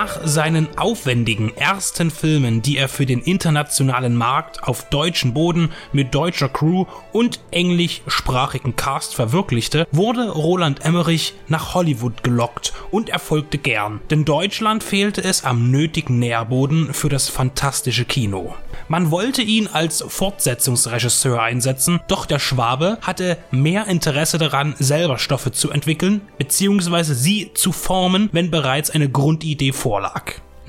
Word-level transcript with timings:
Nach 0.00 0.20
seinen 0.24 0.78
aufwendigen 0.78 1.56
ersten 1.56 2.12
Filmen, 2.12 2.62
die 2.62 2.76
er 2.76 2.88
für 2.88 3.04
den 3.04 3.20
internationalen 3.20 4.14
Markt 4.14 4.62
auf 4.62 4.88
deutschem 4.90 5.34
Boden 5.34 5.72
mit 5.92 6.14
deutscher 6.14 6.48
Crew 6.48 6.84
und 7.10 7.40
englischsprachigen 7.50 8.76
Cast 8.76 9.16
verwirklichte, 9.16 9.88
wurde 9.90 10.30
Roland 10.30 10.84
Emmerich 10.84 11.34
nach 11.48 11.74
Hollywood 11.74 12.22
gelockt 12.22 12.74
und 12.92 13.08
erfolgte 13.08 13.58
gern, 13.58 14.00
denn 14.08 14.24
Deutschland 14.24 14.84
fehlte 14.84 15.24
es 15.24 15.42
am 15.42 15.72
nötigen 15.72 16.20
Nährboden 16.20 16.94
für 16.94 17.08
das 17.08 17.28
fantastische 17.28 18.04
Kino. 18.04 18.54
Man 18.86 19.10
wollte 19.10 19.42
ihn 19.42 19.66
als 19.66 20.04
Fortsetzungsregisseur 20.06 21.42
einsetzen, 21.42 21.98
doch 22.06 22.24
der 22.24 22.38
Schwabe 22.38 22.98
hatte 23.02 23.36
mehr 23.50 23.88
Interesse 23.88 24.38
daran, 24.38 24.76
selber 24.78 25.18
Stoffe 25.18 25.50
zu 25.50 25.72
entwickeln, 25.72 26.20
beziehungsweise 26.38 27.16
sie 27.16 27.50
zu 27.54 27.72
formen, 27.72 28.28
wenn 28.30 28.52
bereits 28.52 28.90
eine 28.90 29.10
Grundidee 29.10 29.72
vorlag. 29.72 29.88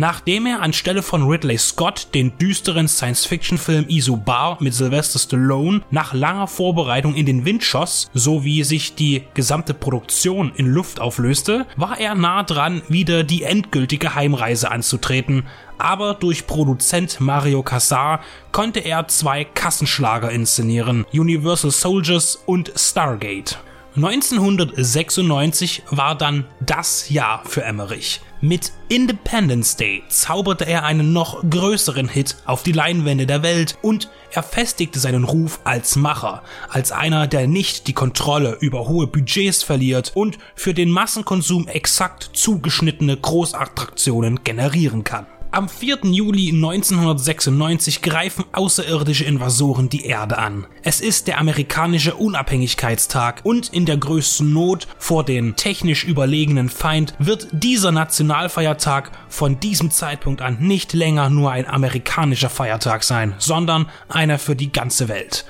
Nachdem 0.01 0.45
er 0.45 0.61
anstelle 0.61 1.03
von 1.03 1.27
Ridley 1.27 1.57
Scott 1.57 2.07
den 2.13 2.37
düsteren 2.37 2.87
Science-Fiction-Film 2.87 3.87
Isobar 3.89 4.55
mit 4.61 4.73
Sylvester 4.73 5.19
Stallone 5.19 5.81
nach 5.91 6.13
langer 6.13 6.47
Vorbereitung 6.47 7.15
in 7.15 7.25
den 7.25 7.43
Wind 7.43 7.65
schoss, 7.65 8.09
sowie 8.13 8.63
sich 8.63 8.95
die 8.95 9.23
gesamte 9.33 9.73
Produktion 9.73 10.53
in 10.55 10.67
Luft 10.67 11.01
auflöste, 11.01 11.65
war 11.75 11.99
er 11.99 12.15
nah 12.15 12.43
dran, 12.43 12.81
wieder 12.87 13.25
die 13.25 13.43
endgültige 13.43 14.15
Heimreise 14.15 14.71
anzutreten, 14.71 15.43
aber 15.77 16.13
durch 16.13 16.47
Produzent 16.47 17.19
Mario 17.19 17.61
Casar 17.61 18.21
konnte 18.53 18.79
er 18.79 19.09
zwei 19.09 19.43
Kassenschlager 19.43 20.31
inszenieren, 20.31 21.05
Universal 21.11 21.71
Soldiers 21.71 22.41
und 22.45 22.71
Stargate. 22.77 23.59
1996 23.97 25.83
war 25.89 26.15
dann 26.15 26.45
das 26.61 27.09
Jahr 27.09 27.43
für 27.43 27.65
Emmerich. 27.65 28.21
Mit 28.41 28.71
Independence 28.87 29.75
Day 29.75 30.01
zauberte 30.07 30.65
er 30.65 30.85
einen 30.85 31.11
noch 31.11 31.43
größeren 31.49 32.07
Hit 32.07 32.37
auf 32.45 32.63
die 32.63 32.71
Leinwände 32.71 33.25
der 33.25 33.43
Welt 33.43 33.77
und 33.81 34.09
er 34.31 34.43
festigte 34.43 34.97
seinen 34.97 35.25
Ruf 35.25 35.59
als 35.65 35.97
Macher, 35.97 36.41
als 36.69 36.93
einer, 36.93 37.27
der 37.27 37.47
nicht 37.47 37.87
die 37.87 37.93
Kontrolle 37.93 38.57
über 38.61 38.87
hohe 38.87 39.07
Budgets 39.07 39.61
verliert 39.63 40.13
und 40.15 40.37
für 40.55 40.73
den 40.73 40.89
Massenkonsum 40.89 41.67
exakt 41.67 42.29
zugeschnittene 42.31 43.17
Großattraktionen 43.17 44.45
generieren 44.45 45.03
kann. 45.03 45.25
Am 45.51 45.67
4. 45.67 46.01
Juli 46.03 46.49
1996 46.49 48.03
greifen 48.03 48.45
außerirdische 48.51 49.25
Invasoren 49.25 49.89
die 49.89 50.05
Erde 50.05 50.37
an. 50.37 50.67
Es 50.83 51.01
ist 51.01 51.27
der 51.27 51.39
amerikanische 51.39 52.13
Unabhängigkeitstag 52.13 53.41
und 53.43 53.69
in 53.69 53.87
der 53.87 53.97
größten 53.97 54.53
Not 54.53 54.87
vor 54.99 55.25
den 55.25 55.55
technisch 55.55 56.03
überlegenen 56.03 56.69
Feind 56.69 57.15
wird 57.17 57.47
dieser 57.51 57.91
Nationalfeiertag 57.91 59.11
von 59.27 59.59
diesem 59.59 59.89
Zeitpunkt 59.89 60.43
an 60.43 60.59
nicht 60.59 60.93
länger 60.93 61.31
nur 61.31 61.49
ein 61.49 61.67
amerikanischer 61.67 62.51
Feiertag 62.51 63.03
sein, 63.03 63.33
sondern 63.39 63.89
einer 64.07 64.37
für 64.37 64.55
die 64.55 64.71
ganze 64.71 65.07
Welt. 65.07 65.45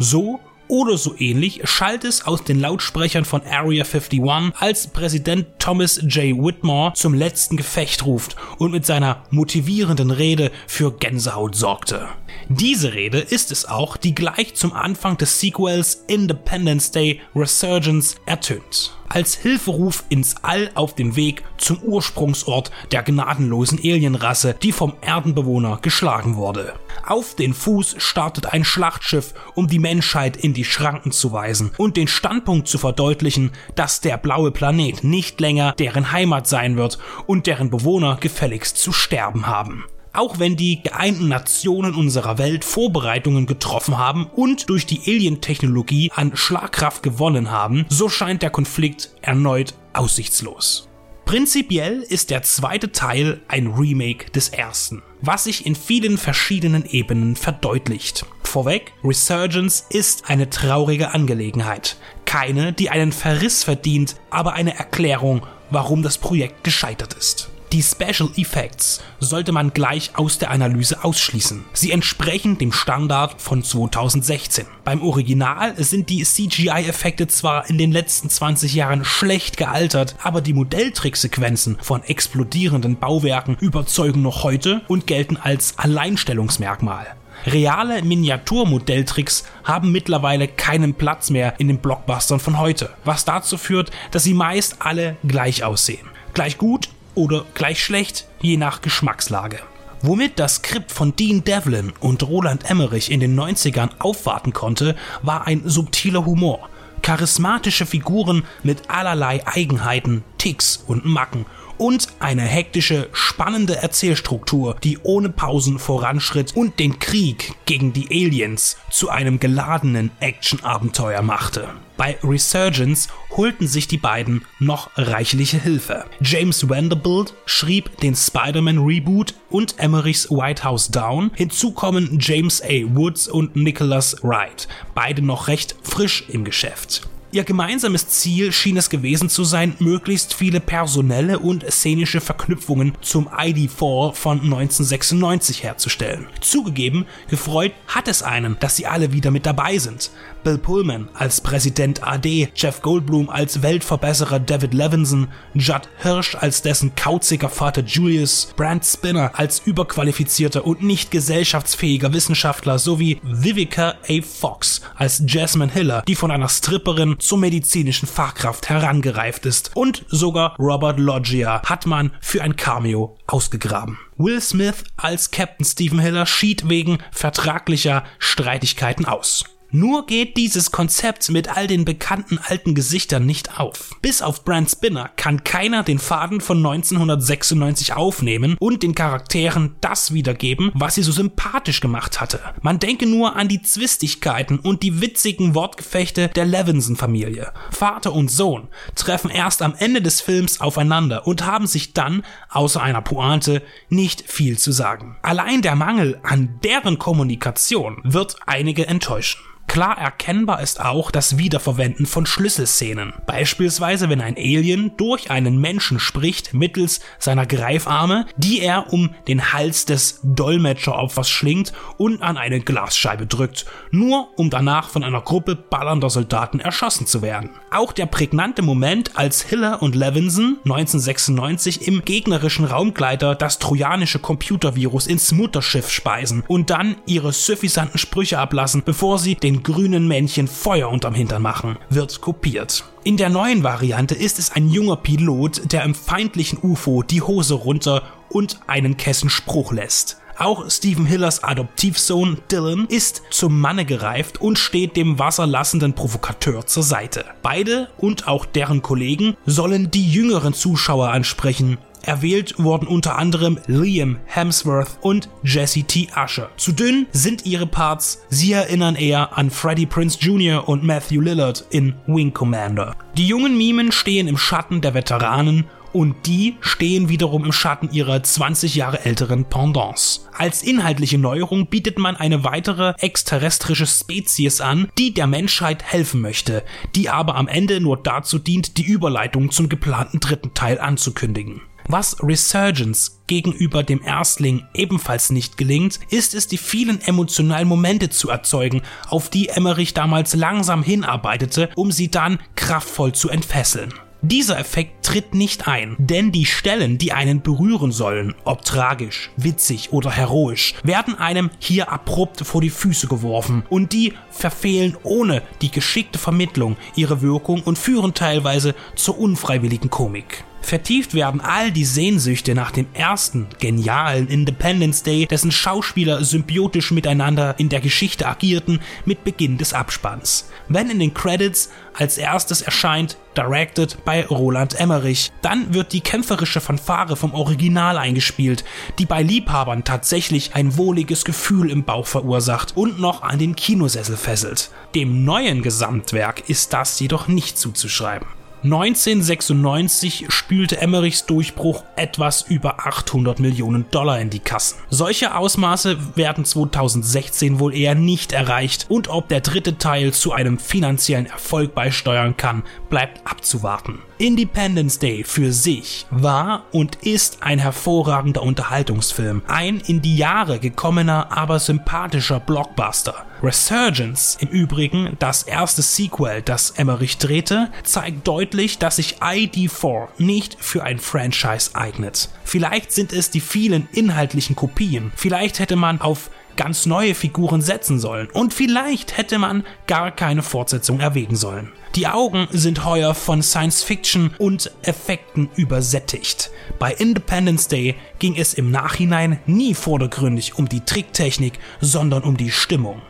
So 0.00 0.40
oder 0.68 0.96
so 0.96 1.14
ähnlich 1.18 1.60
schallt 1.64 2.04
es 2.04 2.26
aus 2.26 2.44
den 2.44 2.60
Lautsprechern 2.60 3.24
von 3.24 3.42
Area 3.42 3.84
51, 3.84 4.22
als 4.58 4.88
Präsident 4.88 5.46
Thomas 5.58 6.00
J. 6.02 6.36
Whitmore 6.36 6.92
zum 6.94 7.14
letzten 7.14 7.56
Gefecht 7.56 8.04
ruft 8.06 8.36
und 8.58 8.72
mit 8.72 8.86
seiner 8.86 9.24
motivierenden 9.30 10.10
Rede 10.10 10.50
für 10.66 10.92
Gänsehaut 10.92 11.54
sorgte. 11.54 12.08
Diese 12.48 12.94
Rede 12.94 13.18
ist 13.18 13.52
es 13.52 13.66
auch, 13.66 13.96
die 13.96 14.14
gleich 14.14 14.54
zum 14.54 14.72
Anfang 14.72 15.16
des 15.16 15.40
Sequels 15.40 16.04
Independence 16.08 16.90
Day 16.90 17.20
Resurgence 17.34 18.16
ertönt. 18.26 18.96
Als 19.14 19.36
Hilferuf 19.36 20.02
ins 20.08 20.34
All 20.42 20.72
auf 20.74 20.96
dem 20.96 21.14
Weg 21.14 21.44
zum 21.56 21.78
Ursprungsort 21.78 22.72
der 22.90 23.04
gnadenlosen 23.04 23.78
Alienrasse, 23.78 24.56
die 24.60 24.72
vom 24.72 24.94
Erdenbewohner 25.02 25.78
geschlagen 25.80 26.34
wurde. 26.34 26.74
Auf 27.06 27.36
den 27.36 27.54
Fuß 27.54 27.94
startet 27.98 28.46
ein 28.46 28.64
Schlachtschiff, 28.64 29.32
um 29.54 29.68
die 29.68 29.78
Menschheit 29.78 30.36
in 30.36 30.52
die 30.52 30.64
Schranken 30.64 31.12
zu 31.12 31.30
weisen 31.30 31.70
und 31.78 31.96
den 31.96 32.08
Standpunkt 32.08 32.66
zu 32.66 32.76
verdeutlichen, 32.76 33.52
dass 33.76 34.00
der 34.00 34.18
blaue 34.18 34.50
Planet 34.50 35.04
nicht 35.04 35.40
länger 35.40 35.76
deren 35.78 36.10
Heimat 36.10 36.48
sein 36.48 36.76
wird 36.76 36.98
und 37.28 37.46
deren 37.46 37.70
Bewohner 37.70 38.16
gefälligst 38.20 38.78
zu 38.78 38.92
sterben 38.92 39.46
haben. 39.46 39.84
Auch 40.14 40.38
wenn 40.38 40.54
die 40.54 40.80
geeinten 40.80 41.26
Nationen 41.26 41.94
unserer 41.96 42.38
Welt 42.38 42.64
Vorbereitungen 42.64 43.46
getroffen 43.46 43.98
haben 43.98 44.26
und 44.26 44.70
durch 44.70 44.86
die 44.86 45.00
Alien-Technologie 45.04 46.12
an 46.14 46.36
Schlagkraft 46.36 47.02
gewonnen 47.02 47.50
haben, 47.50 47.84
so 47.88 48.08
scheint 48.08 48.40
der 48.40 48.50
Konflikt 48.50 49.10
erneut 49.22 49.74
aussichtslos. 49.92 50.88
Prinzipiell 51.24 52.00
ist 52.00 52.30
der 52.30 52.44
zweite 52.44 52.92
Teil 52.92 53.40
ein 53.48 53.66
Remake 53.66 54.30
des 54.30 54.50
ersten, 54.50 55.02
was 55.20 55.44
sich 55.44 55.66
in 55.66 55.74
vielen 55.74 56.16
verschiedenen 56.16 56.84
Ebenen 56.84 57.34
verdeutlicht. 57.34 58.24
Vorweg, 58.44 58.92
Resurgence 59.02 59.84
ist 59.90 60.30
eine 60.30 60.48
traurige 60.48 61.12
Angelegenheit. 61.12 61.96
Keine, 62.24 62.72
die 62.72 62.88
einen 62.88 63.10
Verriss 63.10 63.64
verdient, 63.64 64.14
aber 64.30 64.52
eine 64.52 64.78
Erklärung, 64.78 65.44
warum 65.70 66.04
das 66.04 66.18
Projekt 66.18 66.62
gescheitert 66.62 67.14
ist. 67.14 67.50
Die 67.74 67.82
Special 67.82 68.30
Effects 68.36 69.02
sollte 69.18 69.50
man 69.50 69.72
gleich 69.74 70.12
aus 70.14 70.38
der 70.38 70.52
Analyse 70.52 71.02
ausschließen. 71.02 71.64
Sie 71.72 71.90
entsprechen 71.90 72.56
dem 72.56 72.70
Standard 72.70 73.42
von 73.42 73.64
2016. 73.64 74.66
Beim 74.84 75.02
Original 75.02 75.74
sind 75.82 76.08
die 76.08 76.22
CGI-Effekte 76.22 77.26
zwar 77.26 77.68
in 77.68 77.76
den 77.76 77.90
letzten 77.90 78.30
20 78.30 78.74
Jahren 78.74 79.04
schlecht 79.04 79.56
gealtert, 79.56 80.14
aber 80.22 80.40
die 80.40 80.52
Modelltricksequenzen 80.52 81.76
von 81.82 82.04
explodierenden 82.04 82.96
Bauwerken 83.00 83.56
überzeugen 83.58 84.22
noch 84.22 84.44
heute 84.44 84.82
und 84.86 85.08
gelten 85.08 85.36
als 85.36 85.76
Alleinstellungsmerkmal. 85.76 87.08
Reale 87.44 88.04
Miniaturmodelltricks 88.04 89.42
haben 89.64 89.90
mittlerweile 89.90 90.46
keinen 90.46 90.94
Platz 90.94 91.28
mehr 91.28 91.54
in 91.58 91.66
den 91.66 91.78
Blockbustern 91.78 92.38
von 92.38 92.60
heute, 92.60 92.90
was 93.04 93.24
dazu 93.24 93.58
führt, 93.58 93.90
dass 94.12 94.22
sie 94.22 94.34
meist 94.34 94.76
alle 94.78 95.16
gleich 95.24 95.64
aussehen. 95.64 96.06
Gleich 96.34 96.56
gut 96.58 96.88
oder 97.14 97.44
gleich 97.54 97.82
schlecht, 97.82 98.26
je 98.40 98.56
nach 98.56 98.80
Geschmackslage. 98.80 99.60
Womit 100.02 100.38
das 100.38 100.56
Skript 100.56 100.92
von 100.92 101.16
Dean 101.16 101.44
Devlin 101.44 101.92
und 102.00 102.22
Roland 102.22 102.68
Emmerich 102.68 103.10
in 103.10 103.20
den 103.20 103.38
90ern 103.38 103.88
aufwarten 103.98 104.52
konnte, 104.52 104.96
war 105.22 105.46
ein 105.46 105.62
subtiler 105.64 106.26
Humor. 106.26 106.68
Charismatische 107.00 107.86
Figuren 107.86 108.44
mit 108.62 108.90
allerlei 108.90 109.46
Eigenheiten, 109.46 110.22
Ticks 110.38 110.84
und 110.86 111.06
Macken 111.06 111.46
und 111.78 112.08
eine 112.20 112.42
hektische, 112.42 113.08
spannende 113.12 113.76
Erzählstruktur, 113.76 114.76
die 114.82 114.98
ohne 115.02 115.30
Pausen 115.30 115.78
voranschritt 115.78 116.54
und 116.54 116.78
den 116.78 116.98
Krieg 116.98 117.54
gegen 117.66 117.92
die 117.92 118.08
Aliens 118.10 118.76
zu 118.90 119.08
einem 119.08 119.40
geladenen 119.40 120.10
Actionabenteuer 120.20 121.22
machte. 121.22 121.68
Bei 121.96 122.18
Resurgence 122.24 123.08
holten 123.30 123.68
sich 123.68 123.86
die 123.86 123.98
beiden 123.98 124.44
noch 124.58 124.90
reichliche 124.96 125.60
Hilfe. 125.60 126.06
James 126.20 126.68
Vanderbilt 126.68 127.34
schrieb 127.46 127.98
den 127.98 128.16
Spider-Man 128.16 128.78
Reboot 128.78 129.34
und 129.48 129.78
Emmerichs 129.78 130.30
White 130.30 130.64
House 130.64 130.90
Down. 130.90 131.30
Hinzu 131.34 131.70
kommen 131.70 132.18
James 132.20 132.62
A. 132.62 132.82
Woods 132.96 133.28
und 133.28 133.54
Nicholas 133.54 134.16
Wright, 134.22 134.66
beide 134.94 135.22
noch 135.22 135.46
recht 135.46 135.76
frisch 135.82 136.24
im 136.28 136.44
Geschäft. 136.44 137.08
Ihr 137.34 137.42
gemeinsames 137.42 138.06
Ziel 138.10 138.52
schien 138.52 138.76
es 138.76 138.90
gewesen 138.90 139.28
zu 139.28 139.42
sein, 139.42 139.74
möglichst 139.80 140.34
viele 140.34 140.60
personelle 140.60 141.40
und 141.40 141.64
szenische 141.68 142.20
Verknüpfungen 142.20 142.92
zum 143.00 143.28
ID4 143.28 144.12
von 144.12 144.40
1996 144.40 145.64
herzustellen. 145.64 146.28
Zugegeben, 146.40 147.06
gefreut 147.28 147.72
hat 147.88 148.06
es 148.06 148.22
einen, 148.22 148.56
dass 148.60 148.76
sie 148.76 148.86
alle 148.86 149.12
wieder 149.12 149.32
mit 149.32 149.46
dabei 149.46 149.78
sind. 149.78 150.12
Bill 150.44 150.58
Pullman 150.58 151.08
als 151.14 151.40
Präsident 151.40 152.06
AD, 152.06 152.50
Jeff 152.54 152.82
Goldblum 152.82 153.30
als 153.30 153.62
Weltverbesserer 153.62 154.38
David 154.38 154.74
Levinson, 154.74 155.28
Judd 155.54 155.88
Hirsch 156.02 156.34
als 156.34 156.60
dessen 156.60 156.94
kauziger 156.94 157.48
Vater 157.48 157.82
Julius, 157.82 158.52
Brand 158.54 158.84
Spinner 158.84 159.32
als 159.34 159.60
überqualifizierter 159.64 160.66
und 160.66 160.82
nicht 160.82 161.10
gesellschaftsfähiger 161.10 162.12
Wissenschaftler 162.12 162.78
sowie 162.78 163.20
Vivica 163.22 163.94
A. 164.08 164.22
Fox 164.22 164.82
als 164.96 165.22
Jasmine 165.26 165.72
Hiller, 165.72 166.02
die 166.06 166.14
von 166.14 166.30
einer 166.30 166.48
Stripperin 166.48 167.16
zur 167.18 167.38
medizinischen 167.38 168.06
Fachkraft 168.06 168.68
herangereift 168.68 169.46
ist 169.46 169.70
und 169.74 170.04
sogar 170.08 170.56
Robert 170.58 171.00
Loggia 171.00 171.62
hat 171.62 171.86
man 171.86 172.10
für 172.20 172.42
ein 172.42 172.56
Cameo 172.56 173.16
ausgegraben. 173.26 173.98
Will 174.16 174.40
Smith 174.40 174.84
als 174.96 175.30
Captain 175.30 175.64
Stephen 175.64 175.98
Hiller 175.98 176.26
schied 176.26 176.68
wegen 176.68 176.98
vertraglicher 177.10 178.04
Streitigkeiten 178.18 179.06
aus. 179.06 179.44
Nur 179.76 180.06
geht 180.06 180.36
dieses 180.36 180.70
Konzept 180.70 181.28
mit 181.30 181.56
all 181.56 181.66
den 181.66 181.84
bekannten 181.84 182.38
alten 182.38 182.76
Gesichtern 182.76 183.26
nicht 183.26 183.58
auf. 183.58 183.90
Bis 184.00 184.22
auf 184.22 184.44
Brand 184.44 184.70
Spinner 184.70 185.10
kann 185.16 185.42
keiner 185.42 185.82
den 185.82 185.98
Faden 185.98 186.40
von 186.40 186.58
1996 186.58 187.92
aufnehmen 187.92 188.56
und 188.60 188.84
den 188.84 188.94
Charakteren 188.94 189.74
das 189.80 190.14
wiedergeben, 190.14 190.70
was 190.74 190.94
sie 190.94 191.02
so 191.02 191.10
sympathisch 191.10 191.80
gemacht 191.80 192.20
hatte. 192.20 192.38
Man 192.62 192.78
denke 192.78 193.06
nur 193.06 193.34
an 193.34 193.48
die 193.48 193.62
Zwistigkeiten 193.62 194.60
und 194.60 194.84
die 194.84 195.00
witzigen 195.00 195.56
Wortgefechte 195.56 196.28
der 196.28 196.44
Levinson-Familie. 196.44 197.52
Vater 197.72 198.12
und 198.12 198.30
Sohn 198.30 198.68
treffen 198.94 199.28
erst 199.28 199.60
am 199.60 199.74
Ende 199.76 200.00
des 200.00 200.20
Films 200.20 200.60
aufeinander 200.60 201.26
und 201.26 201.46
haben 201.46 201.66
sich 201.66 201.94
dann, 201.94 202.22
außer 202.48 202.80
einer 202.80 203.02
Pointe, 203.02 203.60
nicht 203.88 204.22
viel 204.30 204.56
zu 204.56 204.70
sagen. 204.70 205.16
Allein 205.22 205.62
der 205.62 205.74
Mangel 205.74 206.20
an 206.22 206.60
deren 206.62 207.00
Kommunikation 207.00 208.00
wird 208.04 208.36
einige 208.46 208.86
enttäuschen. 208.86 209.40
Klar 209.66 209.98
erkennbar 209.98 210.60
ist 210.60 210.80
auch 210.80 211.10
das 211.10 211.36
Wiederverwenden 211.36 212.06
von 212.06 212.26
Schlüsselszenen. 212.26 213.14
Beispielsweise, 213.26 214.08
wenn 214.08 214.20
ein 214.20 214.36
Alien 214.36 214.96
durch 214.96 215.30
einen 215.30 215.60
Menschen 215.60 215.98
spricht 215.98 216.54
mittels 216.54 217.00
seiner 217.18 217.44
Greifarme, 217.44 218.26
die 218.36 218.60
er 218.60 218.92
um 218.92 219.10
den 219.26 219.52
Hals 219.52 219.84
des 219.84 220.20
Dolmetscheropfers 220.22 221.28
schlingt 221.28 221.72
und 221.96 222.22
an 222.22 222.36
eine 222.36 222.60
Glasscheibe 222.60 223.26
drückt, 223.26 223.66
nur 223.90 224.28
um 224.38 224.48
danach 224.48 224.88
von 224.88 225.02
einer 225.02 225.20
Gruppe 225.20 225.56
ballernder 225.56 226.08
Soldaten 226.10 226.60
erschossen 226.60 227.06
zu 227.06 227.20
werden. 227.20 227.50
Auch 227.72 227.92
der 227.92 228.06
prägnante 228.06 228.62
Moment, 228.62 229.16
als 229.16 229.42
Hiller 229.42 229.82
und 229.82 229.96
Levinson 229.96 230.58
1996 230.64 231.88
im 231.88 232.04
gegnerischen 232.04 232.64
Raumgleiter 232.64 233.34
das 233.34 233.58
trojanische 233.58 234.20
Computervirus 234.20 235.08
ins 235.08 235.32
Mutterschiff 235.32 235.90
speisen 235.90 236.44
und 236.46 236.70
dann 236.70 236.96
ihre 237.06 237.32
suffisanten 237.32 237.98
Sprüche 237.98 238.38
ablassen, 238.38 238.82
bevor 238.84 239.18
sie 239.18 239.34
den 239.34 239.53
grünen 239.62 240.08
Männchen 240.08 240.48
Feuer 240.48 240.90
unterm 240.90 241.14
Hintern 241.14 241.42
machen, 241.42 241.76
wird 241.90 242.20
kopiert. 242.20 242.84
In 243.04 243.16
der 243.16 243.28
neuen 243.28 243.62
Variante 243.62 244.14
ist 244.14 244.38
es 244.38 244.52
ein 244.52 244.68
junger 244.68 244.96
Pilot, 244.96 245.72
der 245.72 245.84
im 245.84 245.94
feindlichen 245.94 246.58
UFO 246.62 247.02
die 247.02 247.22
Hose 247.22 247.54
runter 247.54 248.02
und 248.30 248.60
einen 248.66 248.96
Kessenspruch 248.96 249.72
lässt. 249.72 250.18
Auch 250.36 250.68
Stephen 250.68 251.06
Hillers 251.06 251.44
Adoptivsohn 251.44 252.38
Dylan 252.50 252.86
ist 252.88 253.22
zum 253.30 253.60
Manne 253.60 253.84
gereift 253.84 254.40
und 254.40 254.58
steht 254.58 254.96
dem 254.96 255.18
wasserlassenden 255.20 255.92
Provokateur 255.92 256.66
zur 256.66 256.82
Seite. 256.82 257.24
Beide 257.42 257.88
und 257.98 258.26
auch 258.26 258.44
deren 258.44 258.82
Kollegen 258.82 259.36
sollen 259.46 259.92
die 259.92 260.10
jüngeren 260.10 260.52
Zuschauer 260.52 261.10
ansprechen 261.10 261.78
Erwählt 262.06 262.54
wurden 262.58 262.86
unter 262.86 263.18
anderem 263.18 263.58
Liam 263.66 264.18
Hemsworth 264.26 264.98
und 265.00 265.28
Jesse 265.42 265.84
T. 265.84 266.08
Usher. 266.16 266.50
Zu 266.56 266.72
dünn 266.72 267.06
sind 267.12 267.46
ihre 267.46 267.66
Parts, 267.66 268.22
sie 268.28 268.52
erinnern 268.52 268.96
eher 268.96 269.36
an 269.36 269.50
Freddie 269.50 269.86
Prince 269.86 270.18
Jr. 270.20 270.68
und 270.68 270.84
Matthew 270.84 271.20
Lillard 271.20 271.64
in 271.70 271.94
Wing 272.06 272.32
Commander. 272.32 272.94
Die 273.16 273.26
jungen 273.26 273.56
Mimen 273.56 273.92
stehen 273.92 274.28
im 274.28 274.36
Schatten 274.36 274.80
der 274.80 274.94
Veteranen 274.94 275.64
und 275.94 276.26
die 276.26 276.56
stehen 276.60 277.08
wiederum 277.08 277.44
im 277.44 277.52
Schatten 277.52 277.88
ihrer 277.92 278.22
20 278.22 278.74
Jahre 278.74 279.04
älteren 279.04 279.44
Pendants. 279.44 280.28
Als 280.36 280.62
inhaltliche 280.62 281.18
Neuerung 281.18 281.68
bietet 281.68 281.98
man 281.98 282.16
eine 282.16 282.42
weitere 282.42 282.94
exterrestrische 282.98 283.86
Spezies 283.86 284.60
an, 284.60 284.88
die 284.98 285.14
der 285.14 285.28
Menschheit 285.28 285.84
helfen 285.84 286.20
möchte, 286.20 286.64
die 286.96 287.08
aber 287.08 287.36
am 287.36 287.46
Ende 287.46 287.80
nur 287.80 287.96
dazu 287.96 288.38
dient, 288.38 288.76
die 288.76 288.84
Überleitung 288.84 289.52
zum 289.52 289.68
geplanten 289.68 290.18
dritten 290.18 290.52
Teil 290.52 290.80
anzukündigen. 290.80 291.62
Was 291.86 292.16
Resurgence 292.22 293.20
gegenüber 293.26 293.82
dem 293.82 294.02
Erstling 294.02 294.66
ebenfalls 294.72 295.30
nicht 295.30 295.58
gelingt, 295.58 296.00
ist 296.08 296.34
es, 296.34 296.46
die 296.46 296.56
vielen 296.56 297.00
emotionalen 297.02 297.68
Momente 297.68 298.08
zu 298.08 298.30
erzeugen, 298.30 298.82
auf 299.08 299.28
die 299.28 299.48
Emmerich 299.48 299.92
damals 299.92 300.34
langsam 300.34 300.82
hinarbeitete, 300.82 301.68
um 301.76 301.92
sie 301.92 302.10
dann 302.10 302.38
kraftvoll 302.56 303.12
zu 303.12 303.28
entfesseln. 303.28 303.92
Dieser 304.22 304.58
Effekt 304.58 305.04
tritt 305.04 305.34
nicht 305.34 305.68
ein, 305.68 305.96
denn 305.98 306.32
die 306.32 306.46
Stellen, 306.46 306.96
die 306.96 307.12
einen 307.12 307.42
berühren 307.42 307.92
sollen, 307.92 308.34
ob 308.44 308.64
tragisch, 308.64 309.28
witzig 309.36 309.92
oder 309.92 310.10
heroisch, 310.10 310.72
werden 310.82 311.18
einem 311.18 311.50
hier 311.58 311.92
abrupt 311.92 312.40
vor 312.40 312.62
die 312.62 312.70
Füße 312.70 313.06
geworfen 313.06 313.64
und 313.68 313.92
die 313.92 314.14
verfehlen 314.30 314.96
ohne 315.02 315.42
die 315.60 315.70
geschickte 315.70 316.18
Vermittlung 316.18 316.78
ihre 316.96 317.20
Wirkung 317.20 317.60
und 317.60 317.76
führen 317.76 318.14
teilweise 318.14 318.74
zur 318.94 319.18
unfreiwilligen 319.18 319.90
Komik. 319.90 320.44
Vertieft 320.64 321.12
werden 321.12 321.42
all 321.42 321.70
die 321.70 321.84
Sehnsüchte 321.84 322.54
nach 322.54 322.70
dem 322.70 322.86
ersten 322.94 323.48
genialen 323.60 324.28
Independence 324.28 325.02
Day, 325.02 325.26
dessen 325.26 325.52
Schauspieler 325.52 326.24
symbiotisch 326.24 326.90
miteinander 326.90 327.54
in 327.58 327.68
der 327.68 327.82
Geschichte 327.82 328.26
agierten, 328.26 328.80
mit 329.04 329.24
Beginn 329.24 329.58
des 329.58 329.74
Abspanns. 329.74 330.48
Wenn 330.68 330.88
in 330.88 331.00
den 331.00 331.12
Credits 331.12 331.68
als 331.92 332.16
erstes 332.16 332.62
erscheint 332.62 333.18
Directed 333.36 334.06
bei 334.06 334.24
Roland 334.24 334.80
Emmerich, 334.80 335.32
dann 335.42 335.74
wird 335.74 335.92
die 335.92 336.00
kämpferische 336.00 336.62
Fanfare 336.62 337.14
vom 337.14 337.34
Original 337.34 337.98
eingespielt, 337.98 338.64
die 338.98 339.04
bei 339.04 339.22
Liebhabern 339.22 339.84
tatsächlich 339.84 340.54
ein 340.54 340.78
wohliges 340.78 341.26
Gefühl 341.26 341.70
im 341.70 341.84
Bauch 341.84 342.06
verursacht 342.06 342.74
und 342.74 342.98
noch 342.98 343.22
an 343.22 343.38
den 343.38 343.54
Kinosessel 343.54 344.16
fesselt. 344.16 344.70
Dem 344.94 345.24
neuen 345.24 345.60
Gesamtwerk 345.60 346.48
ist 346.48 346.72
das 346.72 346.98
jedoch 347.00 347.28
nicht 347.28 347.58
zuzuschreiben. 347.58 348.28
1996 348.64 350.24
spülte 350.30 350.80
Emmerichs 350.80 351.26
Durchbruch 351.26 351.84
etwas 351.96 352.40
über 352.40 352.86
800 352.86 353.38
Millionen 353.38 353.84
Dollar 353.90 354.18
in 354.20 354.30
die 354.30 354.38
Kassen. 354.38 354.78
Solche 354.88 355.36
Ausmaße 355.36 356.16
werden 356.16 356.46
2016 356.46 357.58
wohl 357.58 357.74
eher 357.74 357.94
nicht 357.94 358.32
erreicht 358.32 358.86
und 358.88 359.08
ob 359.08 359.28
der 359.28 359.42
dritte 359.42 359.76
Teil 359.76 360.14
zu 360.14 360.32
einem 360.32 360.58
finanziellen 360.58 361.26
Erfolg 361.26 361.74
beisteuern 361.74 362.38
kann, 362.38 362.62
bleibt 362.88 363.26
abzuwarten. 363.30 363.98
Independence 364.18 364.98
Day 364.98 365.24
für 365.24 365.52
sich 365.52 366.06
war 366.10 366.64
und 366.72 366.96
ist 367.02 367.42
ein 367.42 367.58
hervorragender 367.58 368.42
Unterhaltungsfilm, 368.42 369.42
ein 369.48 369.80
in 369.80 370.02
die 370.02 370.16
Jahre 370.16 370.58
gekommener, 370.58 371.36
aber 371.36 371.58
sympathischer 371.58 372.40
Blockbuster. 372.40 373.26
Resurgence, 373.42 374.38
im 374.40 374.48
Übrigen 374.48 375.16
das 375.18 375.42
erste 375.42 375.82
Sequel, 375.82 376.42
das 376.42 376.70
Emmerich 376.70 377.18
drehte, 377.18 377.70
zeigt 377.82 378.26
deutlich, 378.26 378.78
dass 378.78 378.96
sich 378.96 379.16
ID4 379.18 380.08
nicht 380.18 380.56
für 380.60 380.82
ein 380.84 380.98
Franchise 380.98 381.74
eignet. 381.74 382.30
Vielleicht 382.44 382.92
sind 382.92 383.12
es 383.12 383.30
die 383.30 383.40
vielen 383.40 383.88
inhaltlichen 383.92 384.56
Kopien, 384.56 385.12
vielleicht 385.16 385.58
hätte 385.58 385.76
man 385.76 386.00
auf 386.00 386.30
ganz 386.56 386.86
neue 386.86 387.14
Figuren 387.14 387.62
setzen 387.62 387.98
sollen 387.98 388.28
und 388.32 388.54
vielleicht 388.54 389.16
hätte 389.16 389.38
man 389.38 389.64
gar 389.86 390.10
keine 390.10 390.42
Fortsetzung 390.42 391.00
erwägen 391.00 391.36
sollen. 391.36 391.72
Die 391.94 392.08
Augen 392.08 392.48
sind 392.50 392.84
heuer 392.84 393.14
von 393.14 393.42
Science 393.42 393.84
Fiction 393.84 394.34
und 394.38 394.72
Effekten 394.82 395.48
übersättigt. 395.54 396.50
Bei 396.80 396.92
Independence 396.92 397.68
Day 397.68 397.94
ging 398.18 398.36
es 398.36 398.54
im 398.54 398.72
Nachhinein 398.72 399.38
nie 399.46 399.74
vordergründig 399.74 400.58
um 400.58 400.68
die 400.68 400.80
Tricktechnik, 400.80 401.60
sondern 401.80 402.24
um 402.24 402.36
die 402.36 402.50
Stimmung. 402.50 403.00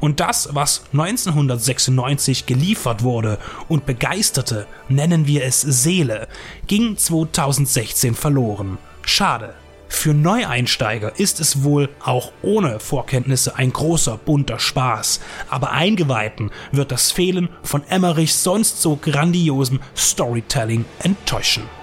Und 0.00 0.18
das, 0.18 0.48
was 0.52 0.82
1996 0.92 2.46
geliefert 2.46 3.04
wurde 3.04 3.38
und 3.68 3.86
begeisterte, 3.86 4.66
nennen 4.88 5.28
wir 5.28 5.44
es 5.44 5.60
Seele, 5.60 6.26
ging 6.66 6.96
2016 6.96 8.16
verloren. 8.16 8.78
Schade. 9.04 9.54
Für 9.92 10.14
Neueinsteiger 10.14 11.20
ist 11.20 11.38
es 11.38 11.62
wohl 11.62 11.88
auch 12.02 12.32
ohne 12.42 12.80
Vorkenntnisse 12.80 13.56
ein 13.56 13.72
großer 13.72 14.16
bunter 14.16 14.58
Spaß, 14.58 15.20
aber 15.48 15.70
Eingeweihten 15.70 16.50
wird 16.72 16.90
das 16.90 17.12
Fehlen 17.12 17.50
von 17.62 17.86
Emmerichs 17.88 18.42
sonst 18.42 18.82
so 18.82 18.96
grandiosem 18.96 19.78
Storytelling 19.94 20.86
enttäuschen. 21.04 21.81